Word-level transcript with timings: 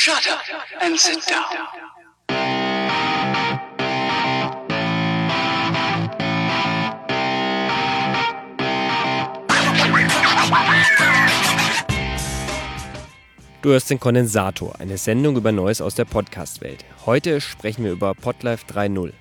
Shut 0.00 0.28
up 0.28 0.38
and 0.80 0.96
sit 0.96 1.18
down. 1.28 1.42
Du 13.60 13.70
hörst 13.70 13.90
den 13.90 13.98
Kondensator, 13.98 14.78
eine 14.78 14.98
Sendung 14.98 15.36
über 15.36 15.50
Neues 15.50 15.80
aus 15.80 15.96
der 15.96 16.04
Podcast-Welt. 16.04 16.84
Heute 17.04 17.40
sprechen 17.40 17.82
wir 17.82 17.90
über 17.90 18.14
Podlife 18.14 18.66
3.0. 18.72 19.12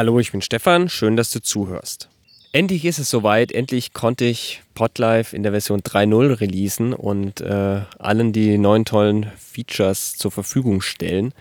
Hallo, 0.00 0.18
ich 0.18 0.32
bin 0.32 0.40
Stefan, 0.40 0.88
schön, 0.88 1.14
dass 1.18 1.30
du 1.30 1.42
zuhörst. 1.42 2.08
Endlich 2.52 2.86
ist 2.86 2.98
es 2.98 3.10
soweit, 3.10 3.52
endlich 3.52 3.92
konnte 3.92 4.24
ich 4.24 4.62
Podlife 4.72 5.36
in 5.36 5.42
der 5.42 5.52
Version 5.52 5.82
3.0 5.82 6.40
releasen 6.40 6.94
und 6.94 7.42
äh, 7.42 7.82
allen 7.98 8.32
die 8.32 8.56
neuen 8.56 8.86
tollen 8.86 9.30
Features 9.36 10.16
zur 10.16 10.30
Verfügung 10.30 10.80
stellen. 10.80 11.34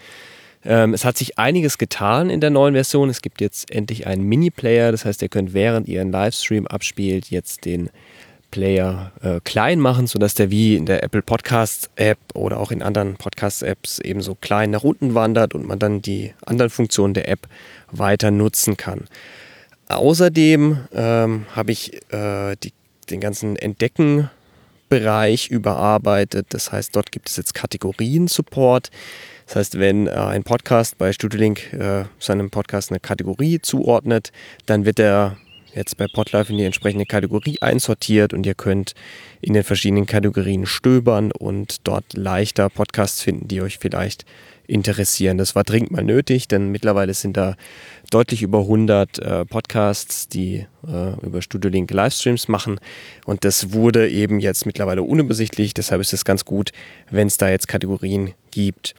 Ähm, 0.65 0.93
es 0.93 1.05
hat 1.05 1.17
sich 1.17 1.39
einiges 1.39 1.77
getan 1.77 2.29
in 2.29 2.41
der 2.41 2.49
neuen 2.49 2.73
Version. 2.73 3.09
Es 3.09 3.21
gibt 3.21 3.39
jetzt 3.39 3.71
endlich 3.71 4.07
einen 4.07 4.23
Mini-Player, 4.23 4.91
das 4.91 5.05
heißt, 5.05 5.21
ihr 5.21 5.29
könnt 5.29 5.53
während 5.53 5.87
ihr 5.87 6.01
einen 6.01 6.11
Livestream 6.11 6.67
abspielt, 6.67 7.29
jetzt 7.29 7.63
den 7.63 7.89
Player 8.51 9.11
äh, 9.21 9.39
klein 9.43 9.79
machen, 9.79 10.07
sodass 10.07 10.33
der 10.33 10.49
wie 10.49 10.75
in 10.75 10.85
der 10.85 11.03
Apple 11.03 11.21
Podcast 11.21 11.89
App 11.95 12.17
oder 12.33 12.59
auch 12.59 12.71
in 12.71 12.81
anderen 12.81 13.15
Podcast 13.15 13.63
Apps 13.63 13.99
eben 13.99 14.21
so 14.21 14.35
klein 14.35 14.71
nach 14.71 14.83
unten 14.83 15.15
wandert 15.15 15.53
und 15.55 15.65
man 15.65 15.79
dann 15.79 16.01
die 16.01 16.33
anderen 16.45 16.69
Funktionen 16.69 17.13
der 17.13 17.27
App 17.29 17.47
weiter 17.91 18.31
nutzen 18.31 18.77
kann. 18.77 19.05
Außerdem 19.87 20.77
ähm, 20.93 21.45
habe 21.55 21.71
ich 21.71 21.93
äh, 22.13 22.55
die, 22.63 22.73
den 23.09 23.19
ganzen 23.19 23.55
Entdecken-Bereich 23.55 25.49
überarbeitet. 25.49 26.47
Das 26.49 26.71
heißt, 26.71 26.95
dort 26.95 27.11
gibt 27.11 27.29
es 27.29 27.37
jetzt 27.37 27.55
Kategorien-Support. 27.55 28.91
Das 29.47 29.55
heißt, 29.55 29.79
wenn 29.79 30.05
äh, 30.05 30.11
ein 30.11 30.43
Podcast 30.43 30.99
bei 30.99 31.11
StudioLink 31.11 31.73
äh, 31.73 32.05
seinem 32.19 32.51
Podcast 32.51 32.91
eine 32.91 32.99
Kategorie 32.99 33.59
zuordnet, 33.59 34.31
dann 34.67 34.85
wird 34.85 34.99
er 34.99 35.37
jetzt 35.75 35.97
bei 35.97 36.07
Podlife 36.07 36.51
in 36.51 36.57
die 36.57 36.65
entsprechende 36.65 37.05
Kategorie 37.05 37.57
einsortiert 37.61 38.33
und 38.33 38.45
ihr 38.45 38.55
könnt 38.55 38.93
in 39.41 39.53
den 39.53 39.63
verschiedenen 39.63 40.05
Kategorien 40.05 40.65
stöbern 40.65 41.31
und 41.31 41.87
dort 41.87 42.13
leichter 42.13 42.69
Podcasts 42.69 43.21
finden, 43.21 43.47
die 43.47 43.61
euch 43.61 43.77
vielleicht 43.77 44.25
interessieren. 44.67 45.37
Das 45.37 45.55
war 45.55 45.63
dringend 45.63 45.91
mal 45.91 46.03
nötig, 46.03 46.47
denn 46.47 46.69
mittlerweile 46.69 47.13
sind 47.13 47.37
da 47.37 47.55
deutlich 48.11 48.43
über 48.43 48.59
100 48.59 49.19
äh, 49.19 49.45
Podcasts, 49.45 50.27
die 50.27 50.67
äh, 50.87 51.25
über 51.25 51.41
Studio 51.41 51.71
Link 51.71 51.91
Livestreams 51.91 52.47
machen 52.47 52.79
und 53.25 53.43
das 53.45 53.73
wurde 53.73 54.09
eben 54.09 54.39
jetzt 54.39 54.65
mittlerweile 54.65 55.03
unübersichtlich, 55.03 55.73
deshalb 55.73 56.01
ist 56.01 56.13
es 56.13 56.23
ganz 56.23 56.45
gut, 56.45 56.71
wenn 57.09 57.27
es 57.27 57.37
da 57.37 57.49
jetzt 57.49 57.67
Kategorien 57.67 58.33
gibt. 58.51 58.93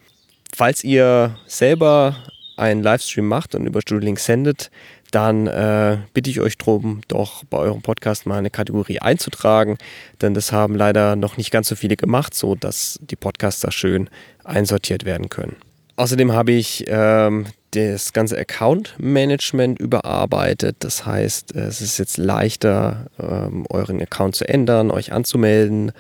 Falls 0.53 0.83
ihr 0.83 1.37
selber 1.47 2.17
einen 2.57 2.83
Livestream 2.83 3.27
macht 3.27 3.55
und 3.55 3.67
über 3.67 3.81
Studio 3.81 4.05
Link 4.05 4.19
sendet, 4.19 4.71
dann 5.11 5.47
äh, 5.47 5.99
bitte 6.15 6.31
ich 6.31 6.41
euch 6.41 6.57
darum, 6.59 7.01
doch 7.09 7.45
bei 7.45 7.59
eurem 7.59 7.83
Podcast 7.83 8.27
mal 8.27 8.39
eine 8.39 8.51
Kategorie 8.51 9.01
einzutragen, 9.01 9.79
denn 10.23 10.35
das 10.35 10.53
haben 10.53 10.75
leider 10.75 11.17
noch 11.17 11.37
nicht 11.37 11.51
ganz 11.51 11.69
so 11.69 11.77
viele 11.77 11.97
gemacht, 11.97 12.35
so 12.35 12.55
dass 12.55 12.99
die 13.03 13.17
Podcasts 13.17 13.61
da 13.61 13.71
schön 13.71 14.09
einsortiert 14.45 15.05
werden 15.05 15.29
können. 15.29 15.57
Außerdem 15.97 16.33
habe 16.33 16.53
ich 16.53 16.85
ähm, 16.89 17.47
das 17.73 18.13
ganze 18.13 18.37
Account-Management 18.37 19.79
überarbeitet. 19.79 20.77
Das 20.81 21.07
heißt, 21.07 21.55
es 21.55 21.81
ist 21.81 21.99
jetzt 21.99 22.19
leichter, 22.19 23.07
ähm, 23.19 23.65
euren 23.69 24.01
Account 24.03 24.35
zu 24.35 24.49
ändern, 24.49 24.91
euch 24.91 25.13
anzumelden, 25.13 25.91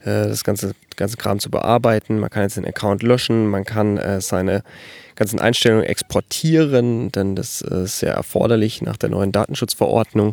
äh, 0.00 0.26
das 0.26 0.44
ganze, 0.44 0.72
ganze 0.96 1.16
Kram 1.16 1.38
zu 1.38 1.50
bearbeiten. 1.50 2.18
Man 2.18 2.30
kann 2.30 2.42
jetzt 2.42 2.56
den 2.56 2.66
Account 2.66 3.02
löschen, 3.02 3.46
man 3.46 3.64
kann 3.64 3.96
äh, 3.96 4.20
seine 4.20 4.62
ganzen 5.14 5.38
Einstellungen 5.38 5.84
exportieren, 5.84 7.12
denn 7.12 7.36
das 7.36 7.60
ist 7.60 8.00
sehr 8.00 8.14
erforderlich 8.14 8.82
nach 8.82 8.96
der 8.96 9.10
neuen 9.10 9.32
Datenschutzverordnung, 9.32 10.32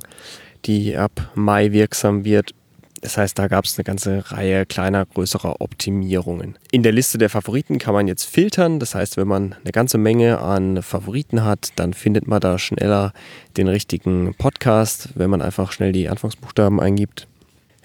die 0.65 0.97
ab 0.97 1.31
Mai 1.35 1.71
wirksam 1.71 2.25
wird. 2.25 2.53
Das 3.01 3.17
heißt, 3.17 3.37
da 3.37 3.47
gab 3.47 3.65
es 3.65 3.77
eine 3.77 3.83
ganze 3.83 4.23
Reihe 4.31 4.65
kleiner, 4.65 5.05
größerer 5.05 5.61
Optimierungen. 5.61 6.57
In 6.71 6.83
der 6.83 6.91
Liste 6.91 7.17
der 7.17 7.29
Favoriten 7.29 7.77
kann 7.77 7.93
man 7.93 8.07
jetzt 8.07 8.23
filtern. 8.23 8.79
Das 8.79 8.95
heißt, 8.95 9.17
wenn 9.17 9.27
man 9.27 9.55
eine 9.63 9.71
ganze 9.71 9.97
Menge 9.97 10.39
an 10.39 10.81
Favoriten 10.81 11.43
hat, 11.43 11.69
dann 11.75 11.93
findet 11.93 12.27
man 12.27 12.39
da 12.39 12.57
schneller 12.57 13.13
den 13.55 13.67
richtigen 13.67 14.33
Podcast, 14.37 15.09
wenn 15.15 15.29
man 15.29 15.41
einfach 15.41 15.71
schnell 15.71 15.91
die 15.91 16.09
Anfangsbuchstaben 16.09 16.79
eingibt. 16.79 17.27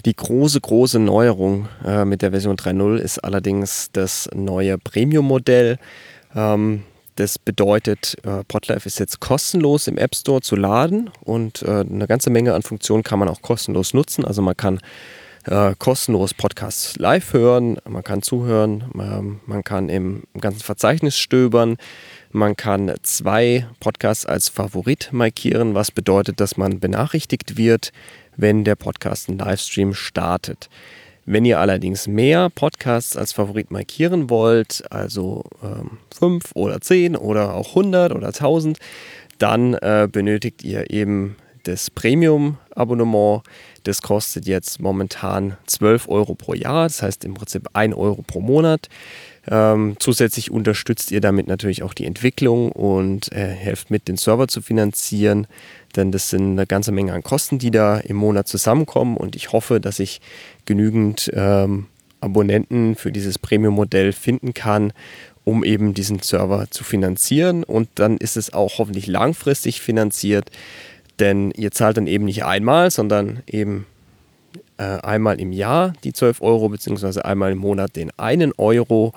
Die 0.04 0.16
große, 0.16 0.60
große 0.60 0.98
Neuerung 0.98 1.68
äh, 1.84 2.04
mit 2.04 2.22
der 2.22 2.32
Version 2.32 2.56
3.0 2.56 2.96
ist 2.96 3.18
allerdings 3.18 3.90
das 3.92 4.28
neue 4.34 4.76
Premium-Modell. 4.78 5.78
Ähm, 6.34 6.82
das 7.16 7.38
bedeutet, 7.38 8.16
äh, 8.24 8.44
Podlife 8.44 8.86
ist 8.86 8.98
jetzt 8.98 9.20
kostenlos 9.20 9.86
im 9.86 9.98
App 9.98 10.14
Store 10.14 10.40
zu 10.40 10.56
laden 10.56 11.10
und 11.20 11.62
äh, 11.62 11.80
eine 11.80 12.06
ganze 12.06 12.30
Menge 12.30 12.54
an 12.54 12.62
Funktionen 12.62 13.02
kann 13.02 13.18
man 13.18 13.28
auch 13.28 13.42
kostenlos 13.42 13.94
nutzen. 13.94 14.24
Also 14.24 14.42
man 14.42 14.56
kann 14.56 14.80
äh, 15.44 15.74
kostenlos 15.78 16.34
Podcasts 16.34 16.96
live 16.96 17.32
hören, 17.32 17.78
man 17.88 18.04
kann 18.04 18.22
zuhören, 18.22 18.84
ähm, 18.94 19.40
man 19.46 19.64
kann 19.64 19.88
im 19.88 20.22
ganzen 20.40 20.60
Verzeichnis 20.60 21.18
stöbern, 21.18 21.76
man 22.30 22.56
kann 22.56 22.94
zwei 23.02 23.66
Podcasts 23.80 24.24
als 24.24 24.48
Favorit 24.48 25.10
markieren, 25.12 25.74
was 25.74 25.90
bedeutet, 25.90 26.40
dass 26.40 26.56
man 26.56 26.80
benachrichtigt 26.80 27.56
wird, 27.56 27.92
wenn 28.36 28.64
der 28.64 28.76
Podcast 28.76 29.28
einen 29.28 29.38
Livestream 29.38 29.94
startet. 29.94 30.70
Wenn 31.24 31.44
ihr 31.44 31.60
allerdings 31.60 32.08
mehr 32.08 32.50
Podcasts 32.50 33.16
als 33.16 33.32
Favorit 33.32 33.70
markieren 33.70 34.28
wollt, 34.28 34.82
also 34.90 35.44
ähm, 35.62 35.98
5 36.18 36.50
oder 36.54 36.80
10 36.80 37.16
oder 37.16 37.54
auch 37.54 37.70
100 37.70 38.12
oder 38.12 38.28
1000, 38.28 38.78
dann 39.38 39.74
äh, 39.74 40.08
benötigt 40.10 40.64
ihr 40.64 40.90
eben 40.90 41.36
das 41.62 41.90
Premium-Abonnement. 41.90 43.42
Das 43.84 44.02
kostet 44.02 44.46
jetzt 44.46 44.80
momentan 44.80 45.56
12 45.66 46.08
Euro 46.08 46.34
pro 46.34 46.54
Jahr, 46.54 46.84
das 46.84 47.02
heißt 47.02 47.24
im 47.24 47.34
Prinzip 47.34 47.68
1 47.72 47.94
Euro 47.94 48.22
pro 48.22 48.40
Monat. 48.40 48.88
Ähm, 49.48 49.96
zusätzlich 49.98 50.52
unterstützt 50.52 51.10
ihr 51.10 51.20
damit 51.20 51.48
natürlich 51.48 51.82
auch 51.82 51.94
die 51.94 52.06
Entwicklung 52.06 52.70
und 52.70 53.32
äh, 53.32 53.48
helft 53.48 53.90
mit, 53.90 54.06
den 54.06 54.16
Server 54.16 54.46
zu 54.46 54.62
finanzieren, 54.62 55.48
denn 55.96 56.12
das 56.12 56.30
sind 56.30 56.52
eine 56.52 56.66
ganze 56.66 56.92
Menge 56.92 57.12
an 57.12 57.24
Kosten, 57.24 57.58
die 57.58 57.72
da 57.72 57.98
im 57.98 58.16
Monat 58.16 58.46
zusammenkommen 58.46 59.16
und 59.16 59.34
ich 59.34 59.50
hoffe, 59.50 59.80
dass 59.80 59.98
ich 59.98 60.20
genügend 60.64 61.28
ähm, 61.34 61.86
Abonnenten 62.20 62.94
für 62.94 63.10
dieses 63.10 63.36
Premium-Modell 63.36 64.12
finden 64.12 64.54
kann, 64.54 64.92
um 65.42 65.64
eben 65.64 65.92
diesen 65.92 66.20
Server 66.20 66.70
zu 66.70 66.84
finanzieren 66.84 67.64
und 67.64 67.88
dann 67.96 68.18
ist 68.18 68.36
es 68.36 68.52
auch 68.52 68.78
hoffentlich 68.78 69.08
langfristig 69.08 69.80
finanziert, 69.80 70.52
denn 71.18 71.50
ihr 71.50 71.72
zahlt 71.72 71.96
dann 71.96 72.06
eben 72.06 72.26
nicht 72.26 72.44
einmal, 72.44 72.92
sondern 72.92 73.42
eben 73.48 73.86
einmal 74.82 75.40
im 75.40 75.52
Jahr 75.52 75.92
die 76.04 76.12
12 76.12 76.42
Euro, 76.42 76.68
beziehungsweise 76.68 77.24
einmal 77.24 77.52
im 77.52 77.58
Monat 77.58 77.96
den 77.96 78.10
einen 78.18 78.52
Euro. 78.56 79.12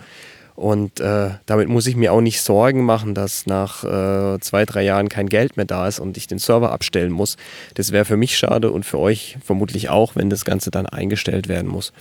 Und 0.56 1.02
äh, 1.02 1.32
damit 1.46 1.68
muss 1.68 1.86
ich 1.86 1.98
mir 1.98 2.14
auch 2.14 2.22
nicht 2.22 2.42
Sorgen 2.42 2.84
machen, 2.84 3.14
dass 3.14 3.46
nach 3.46 3.84
äh, 3.84 4.40
zwei, 4.40 4.66
drei 4.66 4.84
Jahren 4.84 5.10
kein 5.10 5.28
Geld 5.28 5.58
mehr 5.58 5.66
da 5.66 5.88
ist 5.88 6.00
und 6.00 6.16
ich 6.16 6.28
den 6.28 6.40
Server 6.40 6.72
abstellen 6.72 7.12
muss. 7.12 7.36
Das 7.74 7.92
wäre 7.92 8.06
für 8.06 8.16
mich 8.16 8.38
schade 8.38 8.72
und 8.72 8.86
für 8.86 9.00
euch 9.00 9.38
vermutlich 9.44 9.90
auch, 9.90 10.16
wenn 10.16 10.30
das 10.30 10.46
Ganze 10.46 10.72
dann 10.72 10.86
eingestellt 10.86 11.50
werden 11.50 11.70
muss. 11.70 11.92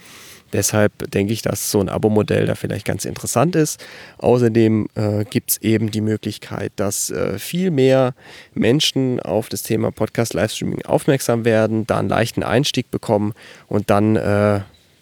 Deshalb 0.53 1.11
denke 1.11 1.33
ich, 1.33 1.43
dass 1.43 1.73
so 1.73 1.81
ein 1.81 1.89
Abo-Modell 1.89 2.47
da 2.47 2.55
vielleicht 2.55 2.87
ganz 2.87 3.05
interessant 3.05 3.57
ist. 3.57 3.85
Außerdem 4.19 4.87
äh, 4.95 5.25
gibt 5.25 5.51
es 5.51 5.57
eben 5.63 5.91
die 5.91 6.01
Möglichkeit, 6.01 6.71
dass 6.77 7.11
äh, 7.11 7.41
viel 7.41 7.73
mehr 7.73 8.15
Menschen 8.55 9.19
auf 9.19 9.49
das 9.49 9.65
Thema 9.65 9.91
Podcast-Livestreaming 9.91 10.83
aufmerksam 10.85 11.45
werden, 11.45 11.89
da 11.89 11.99
einen 11.99 12.09
leichten 12.09 12.45
Einstieg 12.45 12.93
bekommen 12.93 13.35
und 13.67 13.91
dann 13.91 14.15
äh, 14.15 14.61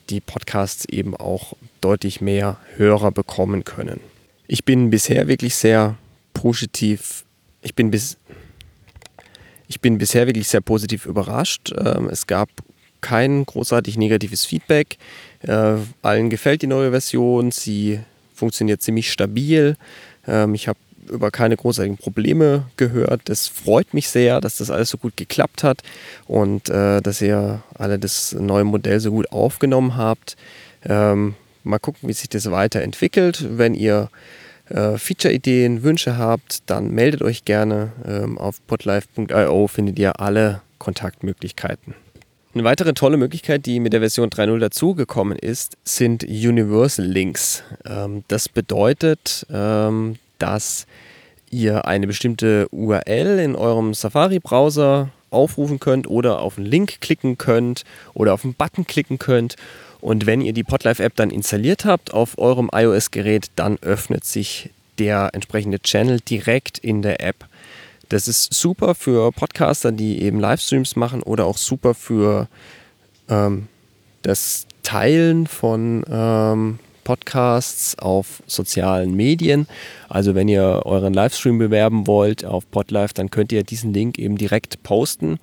die 0.09 0.23
Podcasts 0.23 0.87
eben 0.87 1.15
auch 1.15 1.53
deutlich 1.83 2.21
mehr 2.21 2.57
Hörer 2.77 3.13
bekommen 3.13 3.65
können. 3.65 4.01
Ich 4.47 4.65
bin 4.65 4.91
bisher 4.91 5.29
wirklich 5.29 5.55
sehr 5.55 5.97
positiv. 6.33 7.25
Ich 7.61 7.75
bin 7.75 7.91
bis 7.91 8.17
ich 9.69 9.81
bin 9.81 9.97
bisher 9.97 10.27
wirklich 10.27 10.49
sehr 10.49 10.61
positiv 10.61 11.07
überrascht. 11.07 11.73
Ähm, 11.79 12.09
es 12.11 12.27
gab 12.27 12.51
kein 13.01 13.47
großartig 13.47 13.97
negatives 13.97 14.45
Feedback. 14.45 14.99
Äh, 15.41 15.77
allen 16.03 16.29
gefällt 16.29 16.61
die 16.63 16.67
neue 16.67 16.91
Version. 16.91 17.51
Sie 17.51 18.01
funktioniert 18.35 18.83
ziemlich 18.83 19.11
stabil. 19.11 19.77
Ähm, 20.27 20.55
ich 20.55 20.69
habe 20.69 20.79
über 21.09 21.31
keine 21.31 21.57
großartigen 21.57 21.97
Probleme 21.97 22.67
gehört. 22.77 23.23
Das 23.25 23.49
freut 23.49 23.95
mich 23.95 24.09
sehr, 24.09 24.41
dass 24.41 24.59
das 24.59 24.71
alles 24.71 24.91
so 24.91 24.99
gut 24.99 25.17
geklappt 25.17 25.63
hat 25.65 25.83
und 26.27 26.69
äh, 26.69 27.01
dass 27.01 27.23
ihr 27.23 27.63
alle 27.75 27.99
das 27.99 28.33
neue 28.35 28.65
Modell 28.65 29.01
so 29.01 29.11
gut 29.11 29.33
aufgenommen 29.33 29.97
habt. 29.97 30.37
Ähm, 30.85 31.35
mal 31.65 31.79
gucken, 31.79 32.09
wie 32.09 32.13
sich 32.13 32.29
das 32.29 32.51
weiterentwickelt. 32.51 33.59
Wenn 33.59 33.75
ihr 33.75 34.09
äh, 34.69 34.97
Feature-Ideen, 34.97 35.83
Wünsche 35.83 36.17
habt, 36.17 36.69
dann 36.71 36.91
meldet 36.91 37.23
euch 37.23 37.45
gerne. 37.45 37.93
Ähm, 38.07 38.39
auf 38.39 38.65
podlife.io 38.67 39.67
findet 39.69 39.99
ihr 39.99 40.21
alle 40.21 40.63
Kontaktmöglichkeiten. 40.79 41.95
Eine 42.55 42.65
weitere 42.65 42.93
tolle 42.93 43.17
Möglichkeit, 43.17 43.65
die 43.65 43.81
mit 43.81 43.95
der 43.95 44.01
Version 44.01 44.29
3.0 44.29 44.59
dazugekommen 44.59 45.39
ist, 45.39 45.79
sind 45.85 46.23
Universal 46.25 47.07
Links. 47.07 47.63
Ähm, 47.87 48.25
das 48.29 48.49
bedeutet, 48.49 49.47
ähm, 49.51 50.17
dass 50.39 50.87
ihr 51.51 51.87
eine 51.87 52.07
bestimmte 52.07 52.69
URL 52.71 53.39
in 53.39 53.57
eurem 53.57 53.95
Safari-Browser 53.95 55.11
aufrufen 55.31 55.81
könnt 55.81 56.07
oder 56.09 56.41
auf 56.41 56.59
einen 56.59 56.67
Link 56.67 57.01
klicken 57.01 57.39
könnt 57.39 57.85
oder 58.13 58.35
auf 58.35 58.45
einen 58.45 58.55
Button 58.55 58.87
klicken 58.87 59.19
könnt. 59.19 59.57
Und 60.03 60.27
wenn 60.27 60.41
ihr 60.41 60.53
die 60.53 60.65
Podlife-App 60.65 61.15
dann 61.15 61.31
installiert 61.31 61.85
habt 61.85 62.13
auf 62.13 62.37
eurem 62.37 62.69
iOS-Gerät, 62.75 63.53
dann 63.55 63.79
öffnet 63.83 64.25
sich 64.25 64.71
der 64.99 65.31
entsprechende 65.33 65.79
Channel 65.81 66.19
direkt 66.21 66.79
in 66.79 67.03
der 67.03 67.21
App. 67.23 67.47
Das 68.09 68.27
ist 68.27 68.53
super 68.53 68.97
für 68.97 69.31
Podcaster, 69.31 69.93
die 69.93 70.21
eben 70.23 70.41
Livestreams 70.41 70.97
machen 70.97 71.23
oder 71.23 71.47
auch 71.47 71.57
super 71.57 71.95
für 71.95 72.49
ähm, 73.29 73.69
das 74.23 74.67
Teilen 74.83 75.47
von 75.47 76.05
ähm, 76.11 76.81
Podcasts 77.05 77.97
auf 77.97 78.43
sozialen 78.49 79.15
Medien. 79.15 79.69
Also 80.09 80.35
wenn 80.35 80.49
ihr 80.49 80.83
euren 80.85 81.15
Livestream 81.15 81.59
bewerben 81.59 82.09
wollt 82.09 82.45
auf 82.45 82.69
Podlife, 82.73 83.15
dann 83.15 83.31
könnt 83.31 83.53
ihr 83.53 83.63
diesen 83.63 83.95
Link 83.95 84.19
eben 84.19 84.37
direkt 84.37 84.83
posten. 84.83 85.39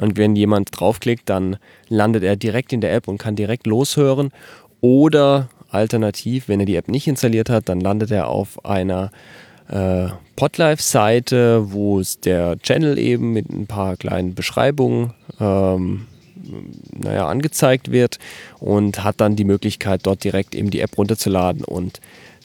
Und 0.00 0.16
wenn 0.16 0.36
jemand 0.36 0.68
draufklickt, 0.72 1.28
dann 1.28 1.56
landet 1.88 2.22
er 2.22 2.36
direkt 2.36 2.72
in 2.72 2.80
der 2.80 2.94
App 2.94 3.08
und 3.08 3.18
kann 3.18 3.36
direkt 3.36 3.66
loshören. 3.66 4.30
Oder 4.80 5.48
alternativ, 5.70 6.48
wenn 6.48 6.60
er 6.60 6.66
die 6.66 6.76
App 6.76 6.88
nicht 6.88 7.06
installiert 7.06 7.50
hat, 7.50 7.68
dann 7.68 7.80
landet 7.80 8.10
er 8.10 8.28
auf 8.28 8.64
einer 8.64 9.10
äh, 9.68 10.08
Podlife-Seite, 10.36 11.72
wo 11.72 11.98
es 11.98 12.20
der 12.20 12.58
Channel 12.58 12.98
eben 12.98 13.32
mit 13.32 13.48
ein 13.50 13.66
paar 13.66 13.96
kleinen 13.96 14.34
Beschreibungen 14.34 15.12
ähm, 15.40 16.06
naja, 16.92 17.26
angezeigt 17.26 17.90
wird 17.90 18.18
und 18.60 19.02
hat 19.02 19.20
dann 19.20 19.36
die 19.36 19.44
Möglichkeit, 19.44 20.02
dort 20.04 20.24
direkt 20.24 20.54
eben 20.54 20.70
die 20.70 20.80
App 20.80 20.96
runterzuladen 20.96 21.64
und 21.64 22.00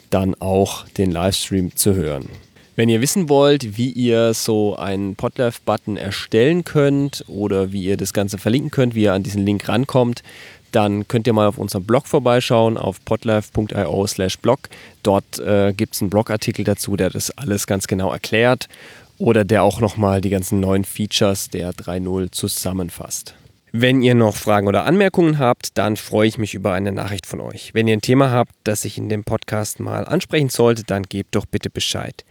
dann 0.10 0.36
auch 0.36 0.88
den 0.90 1.12
Livestream 1.12 1.76
zu 1.76 1.94
hören. 1.96 2.28
Wenn 2.76 2.88
ihr 2.88 3.02
wissen 3.02 3.28
wollt, 3.28 3.78
wie 3.78 3.90
ihr 3.90 4.34
so 4.34 4.78
einen 4.78 5.16
Podlife-Button 5.16 5.98
erstellen 5.98 6.64
könnt 6.64 7.26
oder 7.28 7.74
wie 7.74 7.84
ihr 7.84 7.98
das 7.98 8.14
Ganze 8.14 8.38
verlinken 8.38 8.72
könnt, 8.72 8.96
wie 8.96 9.04
ihr 9.04 9.14
an 9.14 9.24
diesen 9.24 9.46
Link 9.46 9.68
rankommt, 9.68 10.24
dann 10.72 11.06
könnt 11.10 11.28
ihr 11.28 11.34
mal 11.34 11.48
auf 11.48 11.58
unserem 11.58 11.84
Blog 11.84 12.08
vorbeischauen, 12.08 12.78
auf 12.78 13.04
podlife.io 13.04 14.08
slash 14.08 14.38
blog. 14.38 14.70
Dort 15.04 15.40
äh, 15.40 15.74
gibt 15.74 15.96
es 15.96 16.02
einen 16.02 16.10
Blogartikel 16.10 16.64
dazu, 16.64 16.96
der 16.96 17.10
das 17.10 17.38
alles 17.38 17.68
ganz 17.68 17.88
genau 17.88 18.12
erklärt 18.12 18.70
oder 19.18 19.44
der 19.44 19.64
auch 19.64 19.82
nochmal 19.82 20.22
die 20.22 20.30
ganzen 20.30 20.62
neuen 20.62 20.86
Features 20.86 21.50
der 21.50 21.74
3.0 21.74 22.32
zusammenfasst. 22.32 23.36
Wenn 23.74 24.02
ihr 24.02 24.16
noch 24.16 24.36
Fragen 24.36 24.68
oder 24.68 24.86
Anmerkungen 24.86 25.40
habt, 25.40 25.78
dann 25.78 25.96
freue 25.96 26.28
ich 26.28 26.38
mich 26.38 26.54
über 26.54 26.74
eine 26.74 26.92
Nachricht 26.92 27.26
von 27.26 27.40
euch. 27.40 27.74
Wenn 27.74 27.88
ihr 27.88 27.96
ein 27.96 28.02
Thema 28.02 28.30
habt, 28.30 28.54
das 28.66 28.84
ich 28.84 28.98
in 28.98 29.08
dem 29.08 29.24
Podcast 29.24 29.80
mal 29.80 30.06
ansprechen 30.06 30.50
sollte, 30.50 30.84
dann 30.84 31.04
gebt 31.04 31.36
doch 31.36 31.46
bitte 31.46 31.70
Bescheid. 31.70 32.26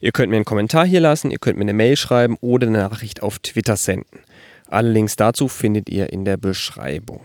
Ihr 0.00 0.10
könnt 0.10 0.30
mir 0.30 0.36
einen 0.36 0.44
Kommentar 0.44 0.84
hier 0.84 1.00
lassen, 1.00 1.30
ihr 1.30 1.38
könnt 1.38 1.58
mir 1.58 1.64
eine 1.64 1.74
Mail 1.74 1.96
schreiben 1.96 2.36
oder 2.40 2.66
eine 2.66 2.78
Nachricht 2.78 3.22
auf 3.22 3.38
Twitter 3.38 3.76
senden. 3.76 4.18
Alle 4.66 4.90
Links 4.90 5.14
dazu 5.14 5.46
findet 5.46 5.88
ihr 5.88 6.12
in 6.12 6.24
der 6.24 6.36
Beschreibung. 6.36 7.20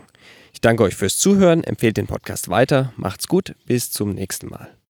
Ich 0.52 0.60
danke 0.60 0.84
euch 0.84 0.94
fürs 0.94 1.18
Zuhören, 1.18 1.64
empfehlt 1.64 1.96
den 1.96 2.06
Podcast 2.06 2.48
weiter, 2.48 2.92
macht's 2.96 3.26
gut, 3.26 3.56
bis 3.66 3.90
zum 3.90 4.10
nächsten 4.10 4.48
Mal. 4.48 4.76